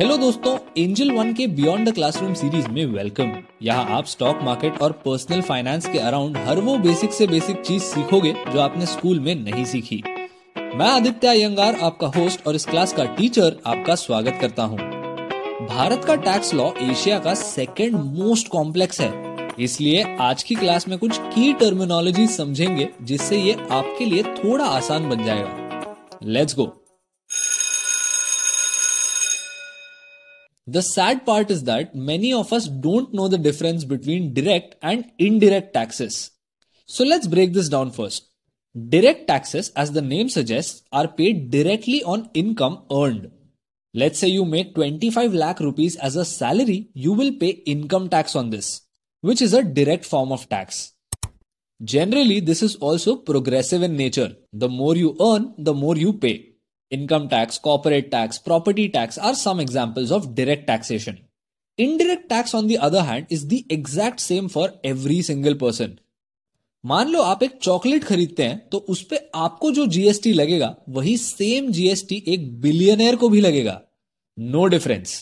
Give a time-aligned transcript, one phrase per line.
[0.00, 4.80] Hello दोस्तों Angel One के beyond the classroom series में वेलकम यहाँ आप स्टॉक मार्केट
[4.82, 9.20] और पर्सनल फाइनेंस के अराउंड हर वो बेसिक से बेसिक चीज़ सीखोगे जो आपने स्कूल
[9.20, 10.02] में नहीं सीखी।
[10.56, 14.78] मैं आदित्य अयंगार, आपका होस्ट और इस क्लास का टीचर आपका स्वागत करता हूँ।
[15.68, 19.12] भारत का टैक्स लॉ एशिया का सेकेंड मोस्ट कॉम्प्लेक्स है।
[19.58, 25.10] इसलिए आज की क्लास में कुछ की टर्मिनोलॉजी समझेंगे, जिससे ये आपके लिए थोड़ा आसान
[25.10, 26.79] बन जाएगा। Let's go
[30.66, 35.10] The sad part is that many of us don't know the difference between direct and
[35.18, 36.30] indirect taxes.
[36.86, 38.28] So let's break this down first.
[38.88, 43.32] Direct taxes, as the name suggests, are paid directly on income earned.
[43.92, 48.36] Let's say you make 25 lakh rupees as a salary, you will pay income tax
[48.36, 48.82] on this,
[49.22, 50.92] which is a direct form of tax.
[51.82, 54.36] Generally, this is also progressive in nature.
[54.52, 56.49] The more you earn, the more you pay.
[56.92, 61.20] Income tax, corporate tax, property tax are some examples of direct taxation.
[61.78, 65.98] Indirect tax, on the other hand, is the exact same for every single person.
[66.84, 71.16] मान लो आप एक chocolate खरीदते हैं तो उस पर आपको जो जीएसटी लगेगा वही
[71.16, 73.80] सेम जीएसटी एक बिलियनर को भी लगेगा
[74.38, 75.12] नो no डिफरेंस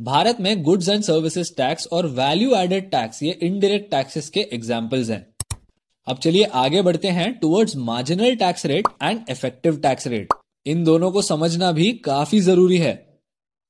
[0.00, 5.10] भारत में गुड्स एंड सर्विसेज़ टैक्स और वैल्यू एडेड टैक्स ये इनडायरेक्ट टैक्सेस के एग्जाम्पल्स
[5.10, 5.24] हैं
[6.06, 10.32] अब चलिए आगे बढ़ते हैं towards marginal tax rate and effective tax rate
[10.66, 12.92] इन दोनों को समझना भी काफ़ी ज़रूरी है।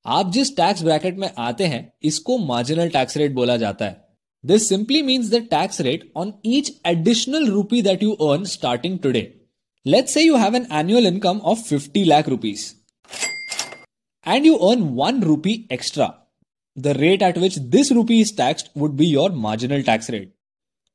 [0.05, 4.03] आप जिस टैक्स ब्रैकेट में आते हैं, इसको मार्जिनल टैक्स रेट बोला जाता है।
[4.43, 9.21] This simply means the tax rate on each additional rupee that you earn starting today
[9.85, 12.65] let say you have an annual income of fifty lakh rupees
[14.25, 16.13] and you earn one rupee extra
[16.77, 20.34] the rate at which this rupee is taxed would be your marginal tax rate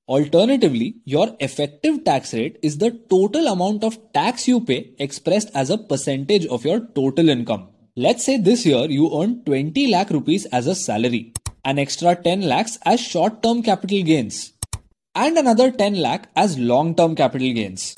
[0.08, 5.70] Alternatively, your effective tax rate is the total amount of tax you pay expressed as
[5.70, 7.68] a percentage of your total income.
[7.96, 11.32] Let's say this year you earn 20 lakh rupees as a salary,
[11.64, 14.52] an extra 10 lakhs as short term capital gains,
[15.14, 17.94] and another 10 lakh as long term capital gains.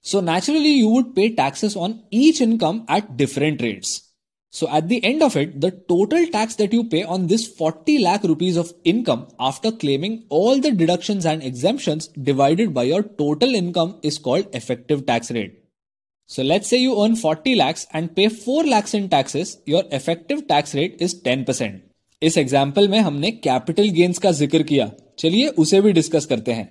[0.00, 4.11] So naturally you would pay taxes on each income at different rates.
[4.54, 7.98] So at the end of it, the total tax that you pay on this 40
[8.00, 13.54] lakh rupees of income after claiming all the deductions and exemptions divided by your total
[13.54, 15.58] income is called effective tax rate.
[16.30, 20.46] So let's say you earn 40 lakhs and pay 4 lakhs in taxes, your effective
[20.46, 21.80] tax rate is 10%.
[22.22, 26.68] इस example में हमने capital gains का ज़िक्र किया चलिए उसे भी discuss करते हैं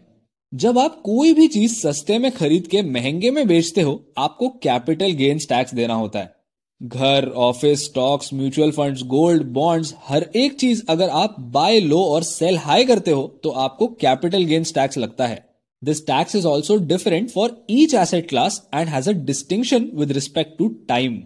[0.53, 5.11] जब आप कोई भी चीज़ सस्ते में खरीद के महँगे में बेचते हो आपको कैपिटल
[5.23, 6.33] गेन्स टैक्स देना होता है
[6.81, 12.23] घर office stocks mutual funds gold bonds हर एक चीज़ अगर आप बाय लो और
[12.23, 15.43] सेल हाई करते हो तो आपको कैपिटल गेन्स टैक्स लगता है।
[15.81, 20.57] This tax is also different for each asset class and has a distinction with respect
[20.57, 21.21] to time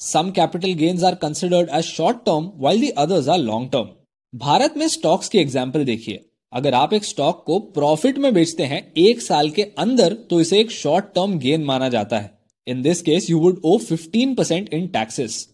[0.00, 3.88] some capital gains are considered as short term while the others are long term
[4.32, 8.92] Bharat में stocks की example देखिए। अगर आप एक stock को profit में बेचते हैं,
[8.96, 12.37] एक साल के अंदर तो इसे एक शॉर्ट टर्म गेन माना जाता है।
[12.72, 15.48] In this case, you would owe 15% in taxes.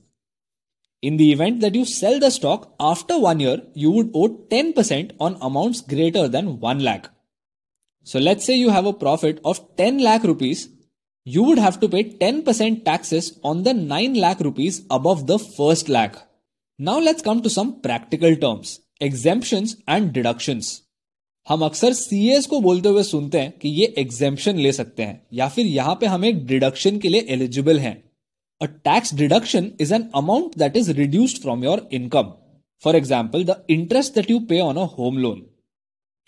[1.01, 5.13] In the event that you sell the stock after one year, you would owe 10%
[5.21, 7.09] on amounts greater than 1 lakh.
[8.03, 10.69] So let's say you have a profit of 10 lakh rupees.
[11.25, 15.89] You would have to pay 10% taxes on the 9 lakh rupees above the first
[15.89, 16.17] lakh.
[16.81, 20.83] Now let's come to some practical terms, exemptions and deductions.
[21.49, 25.49] हम अक्सर CS को बोलते हुए सुनते हैं कि ये एग्जेम्पन ले सकते हैं या
[25.49, 27.97] फिर यहाँ पे हम एक डिडक्शन के लिए एलिजिबल हैं।
[28.61, 32.33] A tax deduction is an amount that is reduced from your income
[32.85, 35.45] for example the interest that you pay on a home loan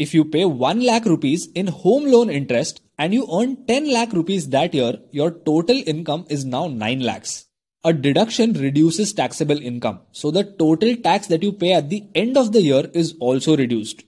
[0.00, 4.14] if you pay one lakh rupees in home loan interest and you earn ten lakh
[4.14, 7.42] rupees that year your total income is now nine lakhs
[7.84, 12.36] A deduction reduces taxable income, so the total tax that you pay at the end
[12.36, 14.02] of the year is also reduced.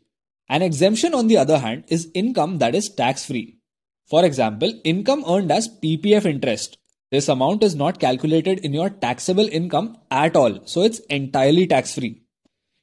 [0.49, 3.59] An exemption, on the other hand, is income that is tax free.
[4.07, 6.79] For example, income earned as PPF interest.
[7.11, 11.95] This amount is not calculated in your taxable income at all, so it's entirely tax
[11.95, 12.23] free.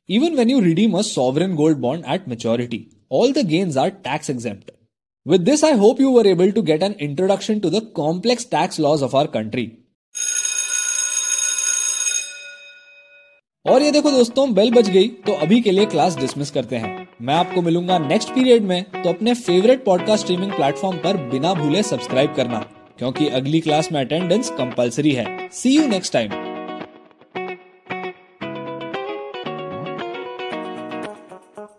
[0.07, 4.30] Even when you redeem a sovereign gold bond at maturity, all the gains are tax
[4.30, 4.69] exempt.
[5.25, 8.78] With this, I hope you were able to get an introduction to the complex tax
[8.78, 9.80] laws of our country.
[13.65, 17.07] और ये देखो दोस्तों bell बज गई तो अभी के लिए क्लास डिसमिस करते हैं।
[17.21, 21.81] मैं आपको मिलूँगा नेक्स्ट पीरियड में तो अपने फेवरेट पॉडकास्ट स्ट्रीमिंग प्लेटफॉर्म पर बिना भूले
[21.83, 22.59] सब्सक्राइब करना,
[23.00, 26.31] क्योंकि अगली क्लास में अटेंडेंस कंपलसरी है। See you next time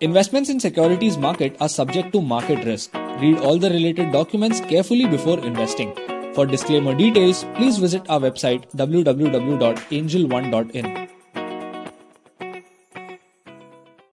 [0.03, 5.07] investment in securities market are subject to market risk read all the related documents careful
[5.09, 5.91] before investing
[6.37, 10.95] for disclaimer details please visit are website W W W dot Angel One dot in